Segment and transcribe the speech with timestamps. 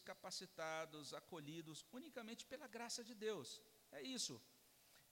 [0.00, 3.60] capacitados, acolhidos unicamente pela graça de Deus.
[3.98, 4.34] É isso.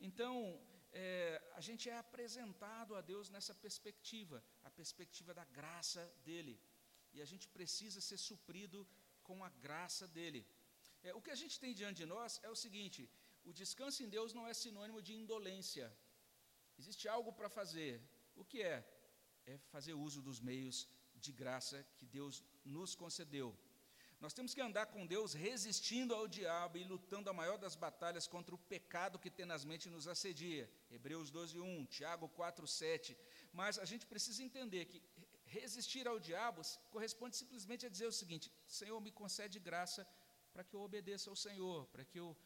[0.09, 0.35] Então,
[0.93, 6.61] é, a gente é apresentado a Deus nessa perspectiva, a perspectiva da graça dele.
[7.13, 8.87] E a gente precisa ser suprido
[9.23, 10.47] com a graça dele.
[11.03, 13.09] É, o que a gente tem diante de nós é o seguinte:
[13.45, 15.87] o descanso em Deus não é sinônimo de indolência.
[16.79, 18.01] Existe algo para fazer.
[18.35, 18.79] O que é?
[19.47, 23.49] É fazer uso dos meios de graça que Deus nos concedeu.
[24.21, 28.27] Nós temos que andar com Deus resistindo ao diabo e lutando a maior das batalhas
[28.27, 30.71] contra o pecado que tenazmente nos assedia.
[30.91, 33.17] Hebreus 12, 1, Tiago 4, 7.
[33.51, 35.03] Mas a gente precisa entender que
[35.47, 40.07] resistir ao diabo corresponde simplesmente a dizer o seguinte: Senhor, me concede graça
[40.53, 42.37] para que eu obedeça ao Senhor, para que eu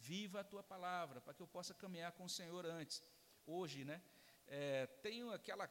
[0.00, 3.00] viva a tua palavra, para que eu possa caminhar com o Senhor antes.
[3.46, 4.02] Hoje, né?
[4.48, 5.70] É, tenho aquela,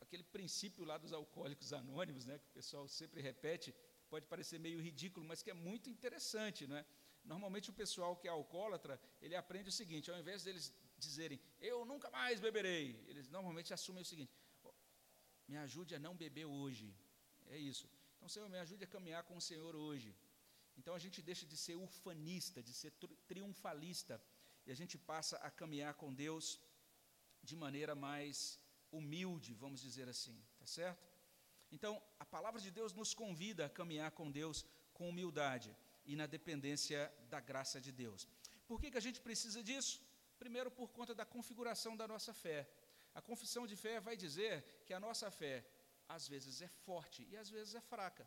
[0.00, 2.38] aquele princípio lá dos alcoólicos anônimos, né?
[2.38, 3.74] Que o pessoal sempre repete
[4.12, 6.84] pode parecer meio ridículo, mas que é muito interessante, não é?
[7.32, 10.64] Normalmente o pessoal que é alcoólatra, ele aprende o seguinte, ao invés deles
[11.04, 11.38] dizerem,
[11.70, 14.32] eu nunca mais beberei, eles normalmente assumem o seguinte,
[15.50, 16.88] me ajude a não beber hoje,
[17.54, 17.86] é isso.
[18.16, 20.10] Então, Senhor, me ajude a caminhar com o Senhor hoje.
[20.78, 22.92] Então a gente deixa de ser ufanista, de ser
[23.30, 24.14] triunfalista,
[24.66, 26.60] e a gente passa a caminhar com Deus
[27.42, 28.60] de maneira mais
[28.98, 31.11] humilde, vamos dizer assim, tá certo?
[31.76, 31.92] Então,
[32.24, 34.58] a palavra de Deus nos convida a caminhar com Deus
[34.96, 37.00] com humildade e na dependência
[37.32, 38.28] da graça de Deus.
[38.68, 39.96] Por que, que a gente precisa disso?
[40.38, 42.60] Primeiro, por conta da configuração da nossa fé.
[43.14, 44.54] A confissão de fé vai dizer
[44.86, 45.56] que a nossa fé,
[46.16, 48.26] às vezes, é forte e às vezes é fraca.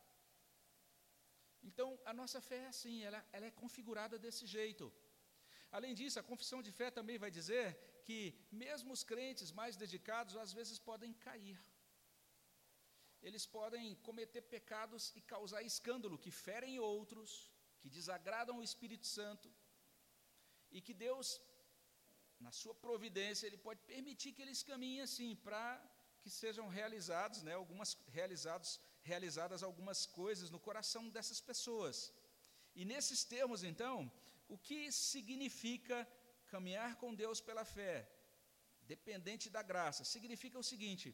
[1.70, 4.92] Então, a nossa fé é assim, ela, ela é configurada desse jeito.
[5.72, 7.68] Além disso, a confissão de fé também vai dizer
[8.08, 8.20] que,
[8.52, 11.60] mesmo os crentes mais dedicados, às vezes podem cair
[13.28, 17.30] eles podem cometer pecados e causar escândalo, que ferem outros,
[17.82, 19.48] que desagradam o Espírito Santo,
[20.76, 21.28] e que Deus,
[22.46, 25.64] na sua providência, Ele pode permitir que eles caminhem assim, para
[26.22, 28.80] que sejam realizados, né, algumas realizados,
[29.12, 31.98] realizadas algumas coisas no coração dessas pessoas.
[32.80, 34.12] E nesses termos, então,
[34.48, 35.98] o que significa
[36.54, 37.96] caminhar com Deus pela fé,
[38.94, 40.04] dependente da graça?
[40.16, 41.08] Significa o seguinte: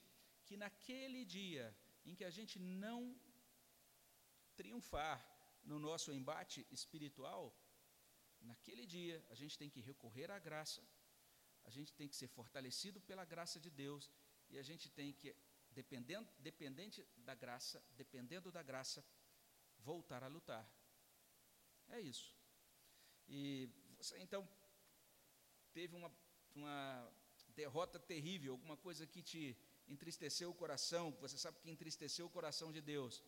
[0.45, 1.65] que naquele dia
[2.05, 3.15] em que a gente não
[4.55, 5.17] triunfar
[5.63, 7.55] no nosso embate espiritual,
[8.41, 10.81] naquele dia a gente tem que recorrer à graça,
[11.63, 14.09] a gente tem que ser fortalecido pela graça de Deus
[14.49, 15.35] e a gente tem que,
[15.69, 19.05] dependendo, dependente da graça, dependendo da graça,
[19.79, 20.65] voltar a lutar.
[21.89, 22.35] É isso.
[23.27, 24.47] E você então
[25.71, 26.11] teve uma,
[26.55, 27.13] uma
[27.49, 32.71] derrota terrível, alguma coisa que te entristeceu o coração, você sabe que entristeceu o coração
[32.71, 33.23] de Deus,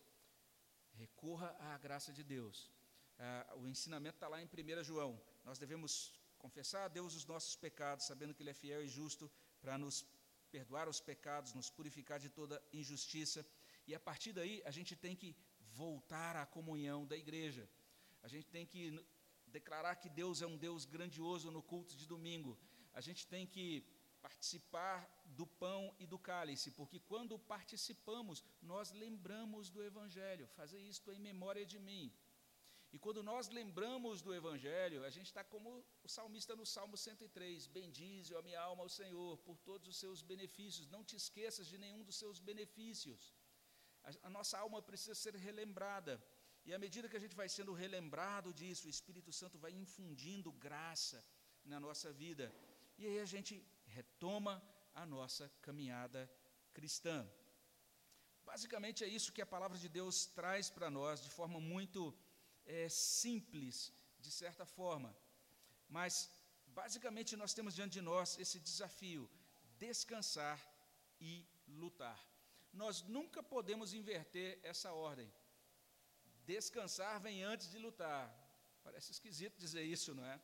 [0.93, 2.71] recorra à graça de Deus.
[3.19, 5.21] Ah, o ensinamento está lá em 1 João.
[5.43, 9.31] Nós devemos confessar a Deus os nossos pecados, sabendo que Ele é fiel e justo
[9.61, 10.05] para nos
[10.51, 13.45] perdoar os pecados, nos purificar de toda injustiça.
[13.87, 15.35] E a partir daí, a gente tem que
[15.81, 17.67] voltar à comunhão da igreja.
[18.21, 18.81] A gente tem que
[19.47, 22.57] declarar que Deus é um Deus grandioso no culto de domingo.
[22.93, 23.83] A gente tem que
[24.27, 24.97] participar
[25.37, 31.19] do pão e do cálice, porque quando participamos, nós lembramos do Evangelho, fazer isto em
[31.29, 32.05] memória de mim.
[32.95, 35.69] E quando nós lembramos do Evangelho, a gente está como
[36.07, 40.21] o salmista no Salmo 103: Bendize, a minha alma, ao Senhor, por todos os seus
[40.31, 43.33] benefícios, não te esqueças de nenhum dos seus benefícios.
[44.03, 46.13] A, a nossa alma precisa ser relembrada,
[46.67, 50.51] e à medida que a gente vai sendo relembrado disso, o Espírito Santo vai infundindo
[50.67, 51.19] graça
[51.65, 52.45] na nossa vida,
[52.99, 53.53] e aí a gente
[53.97, 54.53] retoma
[55.01, 56.21] a nossa caminhada
[56.73, 57.17] cristã.
[58.51, 62.01] Basicamente é isso que a palavra de Deus traz para nós de forma muito
[62.65, 65.15] é, simples, de certa forma.
[65.87, 66.13] Mas,
[66.79, 69.29] basicamente, nós temos diante de nós esse desafio:
[69.77, 70.59] descansar
[71.19, 72.19] e lutar.
[72.73, 75.31] Nós nunca podemos inverter essa ordem.
[76.45, 78.25] Descansar vem antes de lutar.
[78.83, 80.41] Parece esquisito dizer isso, não é?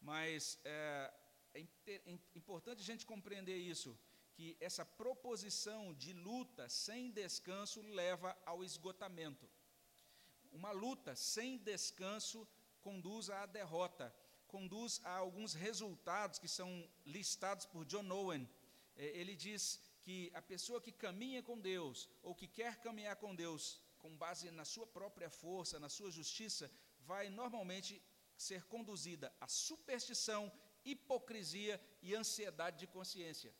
[0.00, 1.12] Mas é,
[1.54, 3.98] é, é importante a gente compreender isso,
[4.34, 9.48] que essa proposição de luta sem descanso leva ao esgotamento.
[10.52, 12.46] Uma luta sem descanso
[12.80, 14.14] conduz à derrota,
[14.46, 18.48] conduz a alguns resultados que são listados por John Owen.
[18.96, 23.34] É, ele diz que a pessoa que caminha com Deus, ou que quer caminhar com
[23.34, 26.70] Deus, com base na sua própria força, na sua justiça,
[27.00, 28.02] vai normalmente
[28.36, 30.50] ser conduzida à superstição
[30.84, 33.52] hipocrisia e ansiedade de consciência.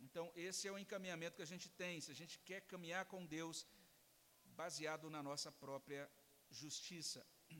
[0.00, 2.00] Então, esse é o encaminhamento que a gente tem.
[2.00, 3.66] Se a gente quer caminhar com Deus
[4.54, 6.10] baseado na nossa própria
[6.50, 7.26] justiça.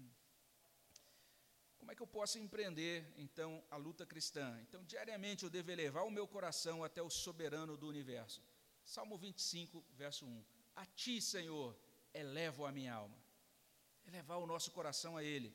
[1.78, 4.58] Como é que eu posso empreender, então, a luta cristã?
[4.62, 8.42] Então, diariamente eu devo elevar o meu coração até o soberano do universo.
[8.84, 10.44] Salmo 25, verso 1.
[10.76, 11.76] A ti, Senhor,
[12.12, 13.18] elevo a minha alma.
[14.06, 15.54] Elevar o nosso coração a Ele.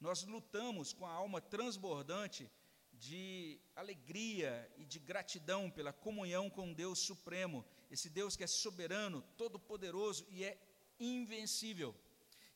[0.00, 2.50] Nós lutamos com a alma transbordante
[2.92, 9.22] de alegria e de gratidão pela comunhão com Deus Supremo, esse Deus que é soberano,
[9.36, 10.58] todo-poderoso e é
[10.98, 11.94] invencível.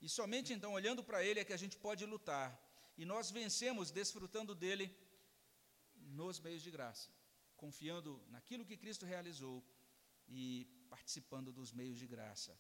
[0.01, 2.49] E somente então, olhando para Ele, é que a gente pode lutar.
[2.99, 4.95] E nós vencemos desfrutando dele
[5.95, 7.09] nos meios de graça,
[7.57, 9.65] confiando naquilo que Cristo realizou
[10.29, 12.59] e participando dos meios de graça.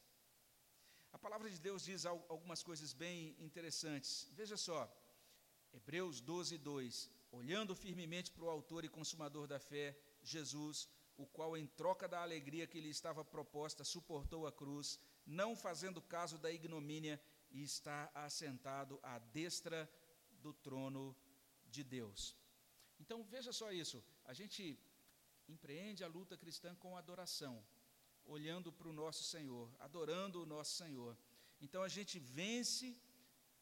[1.12, 4.28] A palavra de Deus diz algumas coisas bem interessantes.
[4.32, 4.90] Veja só,
[5.72, 7.10] Hebreus 12, 2.
[7.30, 12.22] Olhando firmemente para o Autor e Consumador da fé, Jesus, o qual, em troca da
[12.22, 17.20] alegria que lhe estava proposta, suportou a cruz, não fazendo caso da ignomínia,
[17.50, 19.88] e está assentado à destra
[20.40, 21.14] do trono
[21.66, 22.36] de Deus.
[22.98, 24.78] Então veja só isso, a gente
[25.48, 27.62] empreende a luta cristã com adoração,
[28.26, 31.16] olhando para o nosso Senhor, adorando o nosso Senhor.
[31.60, 32.96] Então a gente vence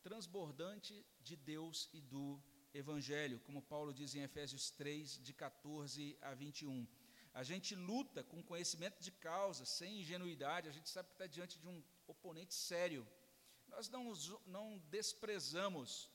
[0.03, 2.43] transbordante de Deus e do
[2.73, 6.87] Evangelho, como Paulo diz em Efésios 3, de 14 a 21.
[7.33, 11.59] A gente luta com conhecimento de causa, sem ingenuidade, a gente sabe que está diante
[11.59, 13.07] de um oponente sério.
[13.69, 14.13] Nós não,
[14.47, 16.11] não desprezamos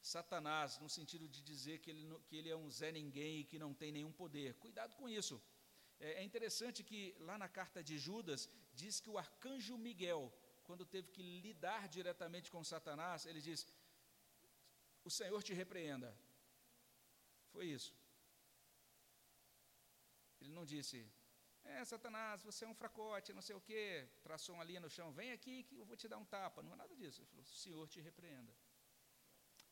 [0.00, 3.58] Satanás no sentido de dizer que ele, que ele é um Zé Ninguém e que
[3.58, 4.54] não tem nenhum poder.
[4.54, 5.40] Cuidado com isso.
[6.00, 10.22] É, é interessante que lá na carta de Judas diz que o arcanjo Miguel,
[10.64, 13.66] quando teve que lidar diretamente com Satanás, ele diz:
[15.04, 16.10] O Senhor te repreenda.
[17.52, 17.92] Foi isso.
[20.40, 20.98] Ele não disse,
[21.64, 25.12] é, Satanás, você é um fracote, não sei o quê, traçou uma linha no chão,
[25.12, 26.62] vem aqui que eu vou te dar um tapa.
[26.62, 27.20] Não é nada disso.
[27.20, 28.52] Ele falou, o Senhor te repreenda.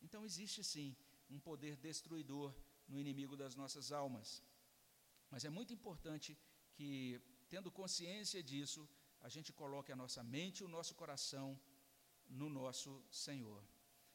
[0.00, 0.96] Então existe sim
[1.30, 2.54] um poder destruidor
[2.86, 4.42] no inimigo das nossas almas.
[5.30, 6.36] Mas é muito importante
[6.74, 8.88] que, tendo consciência disso,
[9.20, 11.60] a gente coloque a nossa mente e o nosso coração
[12.28, 13.62] no nosso Senhor.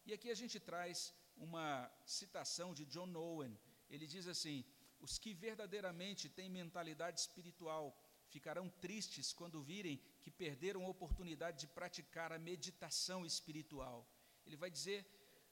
[0.06, 3.58] E aqui a gente traz uma citação de John Owen.
[3.90, 4.64] Ele diz assim:
[5.00, 7.86] os que verdadeiramente têm mentalidade espiritual
[8.34, 14.00] ficarão tristes quando virem que perderam a oportunidade de praticar a meditação espiritual.
[14.46, 15.00] Ele vai dizer,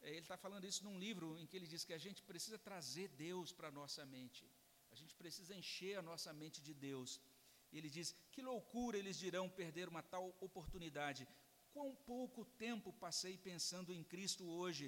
[0.02, 2.58] eh, ele está falando isso num livro em que ele diz que a gente precisa
[2.58, 4.50] trazer Deus para a nossa mente,
[5.22, 7.10] precisa encher a nossa mente de Deus.
[7.78, 11.28] Ele diz: que loucura eles dirão perder uma tal oportunidade.
[11.76, 14.88] Quão pouco tempo passei pensando em Cristo hoje.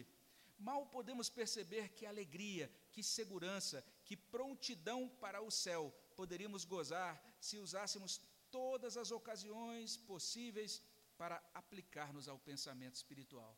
[0.70, 5.84] Mal podemos perceber que alegria, que segurança, que prontidão para o céu
[6.20, 7.14] poderíamos gozar
[7.48, 8.14] se usássemos
[8.52, 10.74] todas as ocasiões possíveis
[11.18, 13.54] para aplicar-nos ao pensamento espiritual.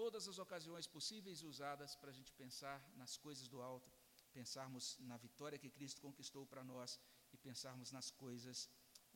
[0.00, 3.90] Todas as ocasiões possíveis usadas para a gente pensar nas coisas do alto,
[4.38, 6.98] pensarmos na vitória que Cristo conquistou para nós
[7.34, 8.68] e pensarmos nas coisas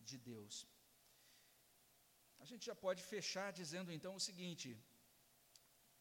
[0.09, 0.55] de Deus.
[2.45, 4.69] A gente já pode fechar dizendo então o seguinte: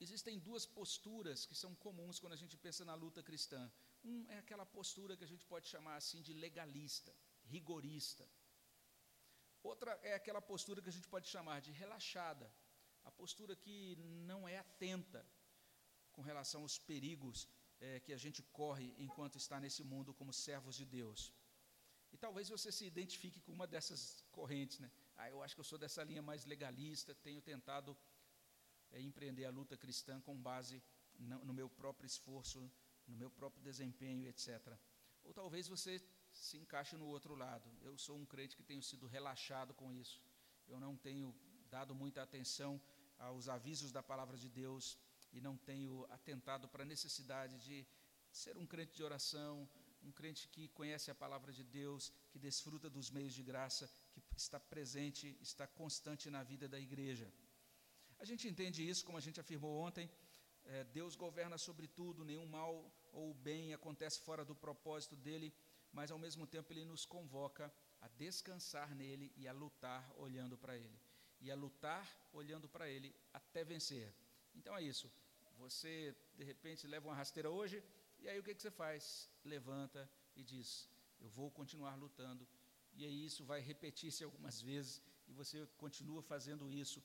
[0.06, 3.62] existem duas posturas que são comuns quando a gente pensa na luta cristã.
[4.04, 7.14] Um é aquela postura que a gente pode chamar assim de legalista,
[7.54, 8.26] rigorista.
[9.64, 12.48] Outra é aquela postura que a gente pode chamar de relaxada,
[13.04, 13.96] a postura que
[14.32, 15.26] não é atenta
[16.12, 17.48] com relação aos perigos
[17.80, 21.34] é, que a gente corre enquanto está nesse mundo como servos de Deus.
[22.12, 24.90] E talvez você se identifique com uma dessas correntes, né?
[25.18, 27.98] Ah, eu acho que eu sou dessa linha mais legalista, tenho tentado
[28.92, 30.82] é, empreender a luta cristã com base
[31.18, 32.72] no, no meu próprio esforço,
[33.08, 34.78] no meu próprio desempenho, etc.
[35.24, 36.02] Ou talvez você
[36.32, 37.70] se encaixe no outro lado.
[37.82, 40.22] Eu sou um crente que tenho sido relaxado com isso.
[40.68, 41.34] Eu não tenho
[41.70, 42.82] dado muita atenção
[43.18, 44.98] aos avisos da palavra de Deus
[45.36, 47.86] e não tenho atentado para a necessidade de
[48.32, 49.70] ser um crente de oração,
[50.02, 54.22] um crente que conhece a palavra de Deus, que desfruta dos meios de graça, que
[54.36, 57.28] está presente, está constante na vida da igreja.
[58.18, 60.10] A gente entende isso, como a gente afirmou ontem,
[60.66, 62.74] é, Deus governa sobre tudo, nenhum mal
[63.12, 65.54] ou bem acontece fora do propósito dele,
[65.92, 70.76] mas ao mesmo tempo ele nos convoca a descansar nele e a lutar olhando para
[70.78, 71.00] ele.
[71.40, 74.14] E a lutar olhando para ele até vencer.
[74.56, 75.12] Então é isso.
[75.58, 77.84] Você, de repente, leva uma rasteira hoje,
[78.20, 79.30] e aí o que, que você faz?
[79.44, 82.48] Levanta e diz: Eu vou continuar lutando.
[82.94, 87.04] E aí isso vai repetir-se algumas vezes, e você continua fazendo isso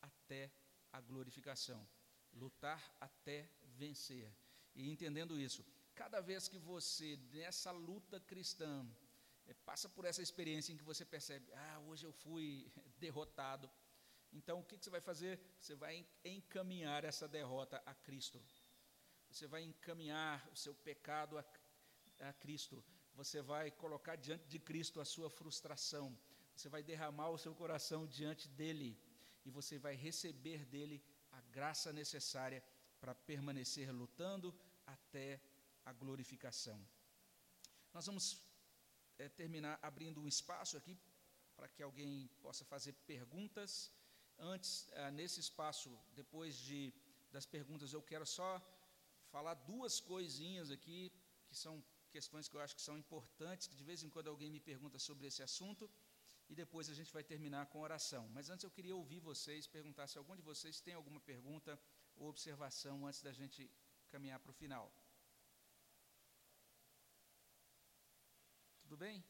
[0.00, 0.50] até
[0.92, 1.86] a glorificação
[2.36, 4.30] lutar até vencer.
[4.74, 8.86] E entendendo isso, cada vez que você, nessa luta cristã,
[9.46, 13.70] é, passa por essa experiência em que você percebe, ah, hoje eu fui derrotado,
[14.38, 15.40] Então, o que, você vai fazer?
[15.58, 18.38] Você vai encaminhar essa derrota a Cristo.
[19.30, 21.44] Você vai encaminhar o seu pecado a,
[22.28, 22.84] a Cristo.
[23.14, 26.06] Você vai colocar diante de Cristo a sua frustração.
[26.54, 28.90] Você vai derramar o seu coração diante dele.
[29.46, 31.02] E você vai receber dele
[31.32, 32.62] a graça necessária
[33.00, 34.54] para permanecer lutando
[34.86, 35.40] até
[35.84, 36.78] a glorificação.
[37.94, 38.38] Nós vamos
[39.18, 40.98] é, terminar abrindo um espaço aqui
[41.56, 43.90] para que alguém possa fazer perguntas.
[44.38, 46.92] Antes, é, nesse espaço, depois de,
[47.32, 48.50] das perguntas, eu quero só
[49.30, 51.12] falar duas coisinhas aqui,
[51.46, 54.50] que são questões que eu acho que são importantes, que de vez em quando alguém
[54.50, 55.90] me pergunta sobre esse assunto,
[56.48, 58.28] e depois a gente vai terminar com oração.
[58.28, 61.78] Mas antes eu queria ouvir vocês, perguntar se algum de vocês tem alguma pergunta
[62.16, 63.70] ou observação antes da gente
[64.08, 64.92] caminhar para o final.
[68.78, 69.24] Tudo bem?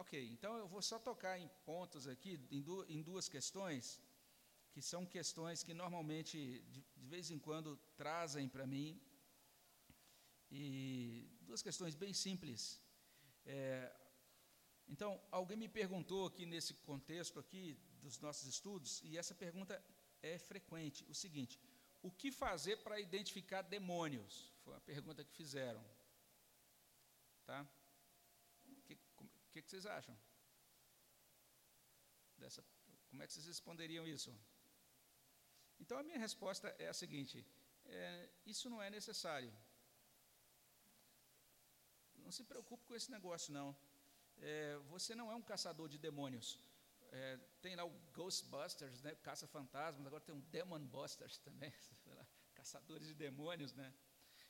[0.00, 4.00] Ok, então eu vou só tocar em pontos aqui, em, du em duas questões,
[4.72, 6.36] que são questões que normalmente,
[6.72, 8.88] de, de vez em quando, trazem para mim.
[10.52, 12.80] E duas questões bem simples.
[13.44, 13.92] É,
[14.86, 19.84] então, alguém me perguntou aqui nesse contexto aqui dos nossos estudos, e essa pergunta
[20.22, 21.58] é frequente, o seguinte:
[22.00, 24.54] o que fazer para identificar demônios?
[24.62, 25.84] Foi uma pergunta que fizeram.
[27.44, 27.68] Tá?
[29.68, 30.18] Que, vocês acham?
[32.38, 32.64] Dessa,
[33.10, 34.34] como é que vocês responderiam isso?
[35.78, 37.46] Então a minha resposta é a seguinte:
[37.84, 39.52] é, isso não é necessário.
[42.16, 43.76] Não se preocupe com esse negócio, não.
[44.38, 46.58] É, você não é um caçador de demônios.
[47.10, 51.72] É, tem lá o Ghostbusters, né, caça-fantasmas, agora tem um Demon Busters também,
[52.54, 53.92] caçadores de demônios, né?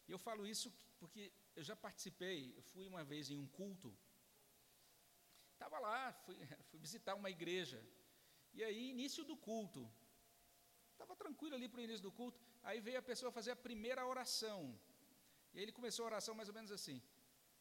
[0.06, 3.96] E eu falo isso porque eu já participei, eu fui uma vez em um culto,
[5.58, 6.36] estava lá, fui,
[6.70, 7.78] fui visitar uma igreja,
[8.54, 9.82] e aí, início do culto,
[10.92, 14.06] estava tranquilo ali para o início do culto, aí veio a pessoa fazer a primeira
[14.06, 14.60] oração,
[15.52, 17.02] e aí ele começou a oração mais ou menos assim,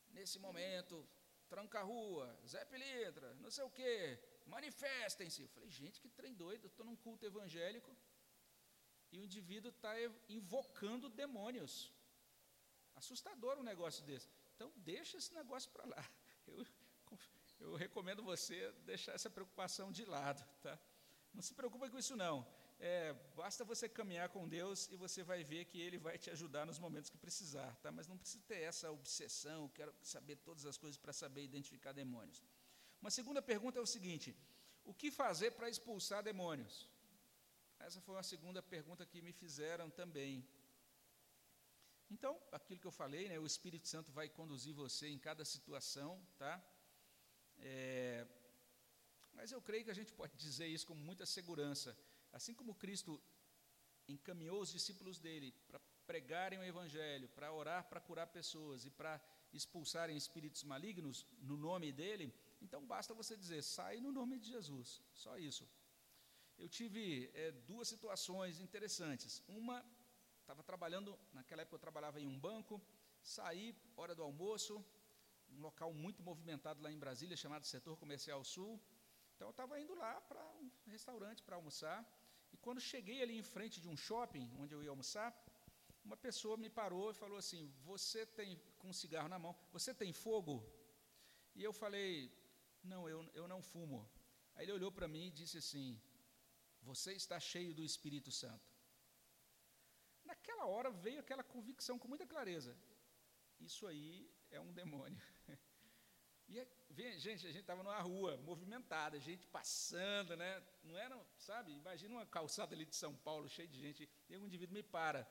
[0.10, 0.96] nesse momento,
[1.50, 5.42] tranca a rua, Zé Pilintra, não sei o quê, manifestem-se.
[5.42, 7.96] Eu falei, gente, que trem doido, estou num culto evangélico,
[9.12, 9.94] e o indivíduo está
[10.28, 11.94] invocando demônios.
[12.96, 14.28] Assustador um negócio desse.
[14.56, 16.12] Então, deixa esse negócio para lá.
[16.48, 16.66] Eu,
[17.60, 20.44] eu recomendo você deixar essa preocupação de lado.
[20.62, 20.80] Tá?
[21.34, 22.46] Não se preocupe com isso, não.
[22.80, 26.66] É, basta você caminhar com Deus e você vai ver que Ele vai te ajudar
[26.66, 27.76] nos momentos que precisar.
[27.78, 27.92] Tá?
[27.92, 32.44] Mas não precisa ter essa obsessão, quero saber todas as coisas para saber identificar demônios.
[33.02, 34.36] Uma segunda pergunta é o seguinte:
[34.84, 36.88] o que fazer para expulsar demônios?
[37.80, 40.48] Essa foi uma segunda pergunta que me fizeram também.
[42.10, 46.26] Então, aquilo que eu falei, né, o Espírito Santo vai conduzir você em cada situação,
[46.38, 46.64] tá?
[47.60, 48.26] É,
[49.34, 51.98] mas eu creio que a gente pode dizer isso com muita segurança.
[52.32, 53.22] Assim como Cristo
[54.08, 59.22] encaminhou os discípulos dele para pregarem o Evangelho, para orar para curar pessoas e para
[59.52, 65.02] expulsarem espíritos malignos no nome dele, então basta você dizer, sai no nome de Jesus,
[65.14, 65.68] só isso.
[66.58, 69.44] Eu tive é, duas situações interessantes.
[69.48, 69.86] Uma,
[70.42, 72.82] estava trabalhando, naquela época eu trabalhava em um banco,
[73.22, 74.84] saí, hora do almoço,
[75.56, 78.80] um local muito movimentado lá em Brasília, chamado Setor Comercial Sul.
[79.36, 82.00] Então eu estava indo lá para um restaurante para almoçar.
[82.52, 85.30] E quando cheguei ali em frente de um shopping, onde eu ia almoçar,
[86.04, 89.94] uma pessoa me parou e falou assim: Você tem, com um cigarro na mão, você
[89.94, 90.56] tem fogo?
[91.56, 92.32] E eu falei:
[92.84, 94.10] Não, eu, eu não fumo.
[94.56, 96.00] Aí ele olhou para mim e disse assim:
[96.90, 98.72] você está cheio do Espírito Santo.
[100.24, 102.78] Naquela hora veio aquela convicção com muita clareza.
[103.60, 105.22] Isso aí é um demônio.
[106.50, 106.66] E,
[107.20, 110.64] gente, a gente estava numa rua movimentada, gente passando, né?
[110.82, 111.74] Não era, sabe?
[111.74, 114.10] Imagina uma calçada ali de São Paulo, cheia de gente.
[114.30, 115.30] E um indivíduo me para.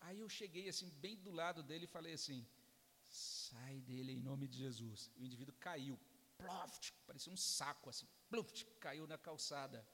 [0.00, 2.44] Aí eu cheguei assim, bem do lado dele e falei assim:
[3.08, 5.10] sai dele em nome de Jesus.
[5.16, 5.98] O indivíduo caiu.
[6.36, 8.08] Ploft, parecia um saco assim.
[8.28, 9.86] Ploft, caiu na calçada.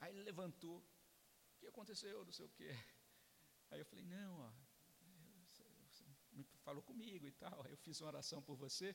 [0.00, 2.76] Aí ele levantou, o que aconteceu, não sei o quê.
[3.70, 4.50] Aí eu falei, não, ó,
[6.66, 7.64] falou comigo e tal.
[7.72, 8.94] Eu fiz uma oração por você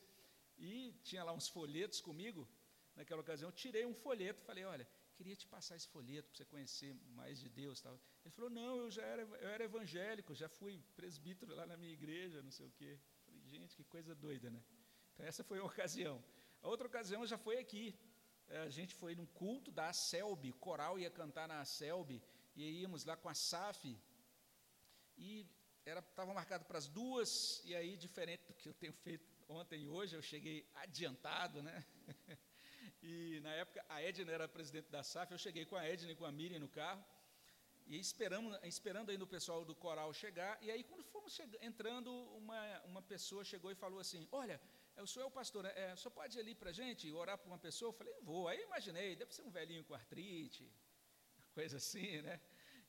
[0.58, 2.48] e tinha lá uns folhetos comigo.
[2.96, 6.44] Naquela ocasião, eu tirei um folheto, falei, olha, queria te passar esse folheto para você
[6.44, 7.80] conhecer mais de Deus.
[7.80, 8.00] Tal.
[8.24, 11.92] Ele falou, não, eu já era, eu era evangélico, já fui presbítero lá na minha
[11.92, 12.98] igreja, não sei o quê.
[13.24, 14.62] Falei, gente, que coisa doida, né?
[15.12, 16.22] Então essa foi a ocasião.
[16.62, 17.84] A outra ocasião já foi aqui,
[18.66, 22.22] a gente foi num culto da Selby, coral ia cantar na Selby,
[22.56, 23.96] e íamos lá com a SAF,
[25.16, 25.46] e
[25.96, 29.88] estava marcado para as duas, e aí, diferente do que eu tenho feito ontem e
[29.88, 31.84] hoje, eu cheguei adiantado, né?
[33.00, 36.16] E na época a Edna era presidente da SAF, eu cheguei com a Edna e
[36.16, 37.02] com a Miriam no carro,
[37.86, 42.80] e esperamos, esperando ainda o pessoal do coral chegar, e aí quando fomos entrando, uma,
[42.80, 44.60] uma pessoa chegou e falou assim, olha,
[44.96, 47.58] eu sou eu, pastor, é, só pode ir ali para a gente orar por uma
[47.58, 47.90] pessoa?
[47.90, 48.48] Eu falei, vou.
[48.48, 50.68] Aí imaginei, deve ser um velhinho com artrite,
[51.54, 52.40] coisa assim, né?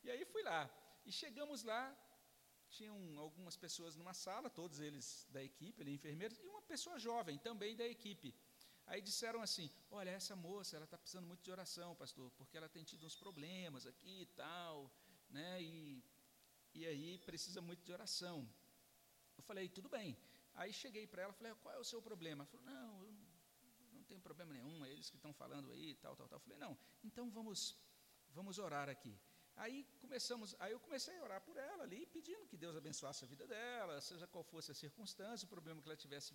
[0.03, 0.67] E aí fui lá.
[1.05, 1.95] E chegamos lá,
[2.69, 7.75] tinham algumas pessoas numa sala, todos eles da equipe, enfermeiros, e uma pessoa jovem, também
[7.75, 8.33] da equipe.
[8.89, 12.69] Aí disseram assim: Olha, essa moça, ela está precisando muito de oração, pastor, porque ela
[12.69, 14.91] tem tido uns problemas aqui e tal,
[15.29, 15.61] né?
[15.61, 16.03] E,
[16.73, 18.47] e aí precisa muito de oração.
[19.37, 20.17] Eu falei: Tudo bem.
[20.55, 22.43] Aí cheguei para ela, falei: Qual é o seu problema?
[22.43, 23.13] Ela falou: Não, eu
[23.93, 26.37] não tenho problema nenhum, é eles que estão falando aí, tal, tal, tal.
[26.37, 27.75] Eu falei: Não, então vamos,
[28.31, 29.15] vamos orar aqui.
[29.63, 33.27] Aí começamos, aí eu comecei a orar por ela ali, pedindo que Deus abençoasse a
[33.27, 36.33] vida dela, seja qual fosse a circunstância, o problema que ela estivesse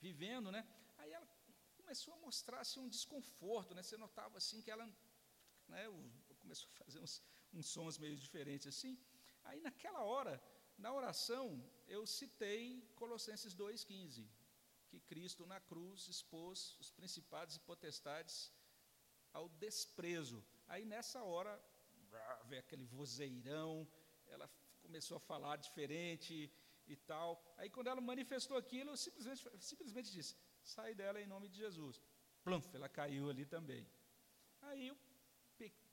[0.00, 0.62] vivendo, né?
[0.98, 1.28] Aí ela
[1.76, 3.82] começou a mostrar-se assim, um desconforto, né?
[3.82, 4.86] Você notava assim que ela,
[5.66, 5.82] né,
[6.38, 7.20] começou a fazer uns,
[7.52, 8.96] uns sons meio diferentes assim.
[9.42, 10.40] Aí naquela hora,
[10.78, 11.46] na oração,
[11.88, 12.62] eu citei
[12.94, 14.24] Colossenses 2:15,
[14.88, 18.52] que Cristo na cruz expôs os principados e potestades
[19.32, 20.38] ao desprezo.
[20.68, 21.52] Aí nessa hora,
[22.44, 23.86] veio aquele vozeirão,
[24.28, 26.50] ela começou a falar diferente
[26.86, 27.42] e tal.
[27.56, 32.00] Aí quando ela manifestou aquilo, eu simplesmente, simplesmente disse: sai dela em nome de Jesus.
[32.44, 33.86] Plumf, ela caiu ali também.
[34.62, 34.96] Aí eu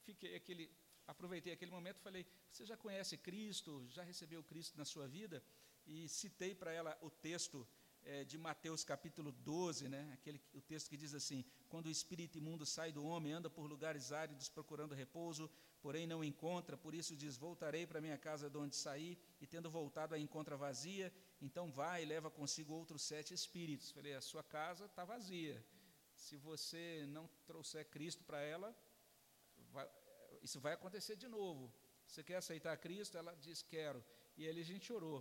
[0.06, 0.72] fiquei aquele,
[1.08, 3.86] aproveitei aquele momento e falei: Você já conhece Cristo?
[3.90, 5.44] Já recebeu Cristo na sua vida?
[5.86, 7.68] E citei para ela o texto
[8.04, 10.12] é, de Mateus capítulo 12, né?
[10.14, 13.66] Aquele, o texto que diz assim: Quando o espírito imundo sai do homem, anda por
[13.66, 15.50] lugares áridos procurando repouso,
[15.84, 19.70] porém não encontra, por isso diz: Voltarei para minha casa de onde saí, e tendo
[19.70, 23.92] voltado a encontra vazia, então vai e leva consigo outros sete espíritos.
[23.92, 25.64] Falei: A sua casa está vazia.
[26.16, 28.74] Se você não trouxer Cristo para ela,
[29.72, 29.88] vai,
[30.42, 31.72] isso vai acontecer de novo.
[32.08, 33.18] Você quer aceitar Cristo?
[33.18, 34.04] Ela diz: Quero.
[34.38, 35.20] E aí a gente orou.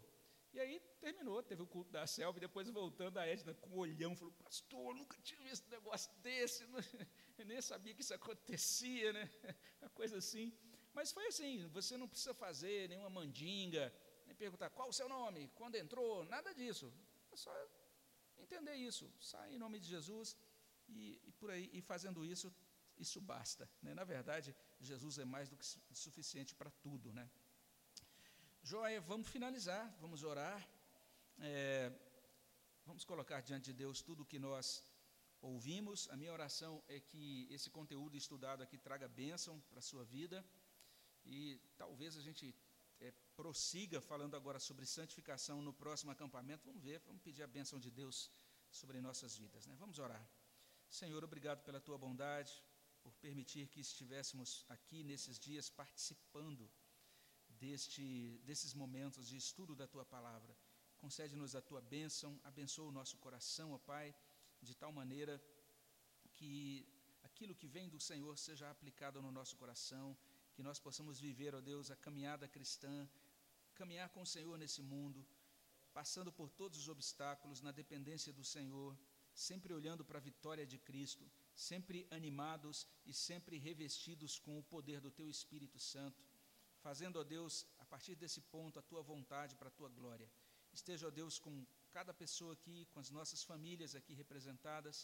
[0.55, 3.79] E aí terminou, teve o culto da selva, e depois voltando a Edna com um
[3.79, 6.67] olhão, falou, pastor, nunca tinha visto um negócio desse,
[7.39, 9.31] eu nem sabia que isso acontecia, né?
[9.81, 10.53] Uma coisa assim.
[10.93, 13.93] Mas foi assim, você não precisa fazer nenhuma mandinga,
[14.27, 16.93] nem perguntar qual o seu nome, quando entrou, nada disso.
[17.31, 17.53] É só
[18.39, 20.37] entender isso, sai em nome de Jesus
[20.89, 22.55] e, e por aí, e fazendo isso,
[22.99, 23.69] isso basta.
[23.81, 23.95] Né?
[23.95, 25.65] Na verdade, Jesus é mais do que
[25.95, 27.29] suficiente para tudo, né?
[28.63, 30.69] Joia, vamos finalizar, vamos orar.
[31.41, 31.91] É,
[32.85, 34.85] vamos colocar diante de Deus tudo o que nós
[35.43, 36.09] ouvimos.
[36.09, 40.45] A minha oração é que esse conteúdo estudado aqui traga bênção para a sua vida.
[41.25, 42.55] E talvez a gente
[43.01, 46.65] é, prossiga falando agora sobre santificação no próximo acampamento.
[46.65, 48.31] Vamos ver, vamos pedir a bênção de Deus
[48.71, 49.67] sobre nossas vidas.
[49.67, 49.75] Né?
[49.79, 50.27] Vamos orar.
[50.89, 52.53] Senhor, obrigado pela tua bondade,
[53.03, 56.71] por permitir que estivéssemos aqui nesses dias participando
[57.49, 60.57] deste, desses momentos de estudo da tua palavra.
[60.99, 64.15] Concede-nos a tua bênção, abençoa o nosso coração, ó Pai,
[64.69, 65.35] de tal maneira
[66.37, 66.87] que
[67.29, 70.17] aquilo que vem do Senhor seja aplicado no nosso coração,
[70.55, 73.09] que nós possamos viver, ó Deus, a caminhada cristã,
[73.75, 75.27] caminhar com o Senhor nesse mundo,
[75.93, 78.99] passando por todos os obstáculos, na dependência do Senhor,
[79.35, 85.01] sempre olhando para a vitória de Cristo, sempre animados e sempre revestidos com o poder
[85.01, 86.23] do Teu Espírito Santo
[86.83, 90.29] fazendo, ó Deus, a partir desse ponto, a tua vontade para a tua glória.
[90.73, 91.55] Esteja, ó Deus, com
[91.97, 94.97] cada pessoa aqui, com as nossas famílias aqui representadas.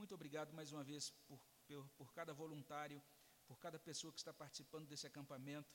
[0.00, 2.98] Muito obrigado mais uma vez por, por, por cada voluntário,
[3.46, 5.70] por cada pessoa que está participando desse acampamento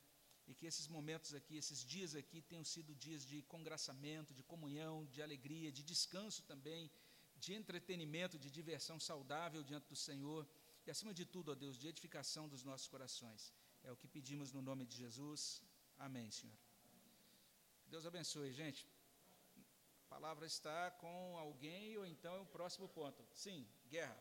[0.47, 5.05] e que esses momentos aqui, esses dias aqui tenham sido dias de congraçamento, de comunhão,
[5.13, 6.91] de alegria, de descanso também,
[7.43, 10.47] de entretenimento, de diversão saudável diante do Senhor
[10.85, 13.53] e, acima de tudo, ó Deus, de edificação dos nossos corações.
[13.83, 15.61] É o que pedimos no nome de Jesus.
[15.97, 16.57] Amém, Senhor.
[17.87, 18.87] Deus abençoe, gente.
[20.15, 23.21] Palavra está com alguém ou então é o próximo ponto.
[23.33, 24.17] Sim, guerra.